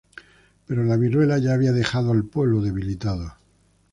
[0.65, 3.35] Pero la viruela ya había dejado al pueblo debilitado.